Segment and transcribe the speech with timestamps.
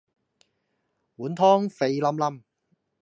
[1.17, 2.43] 碗湯肥淋淋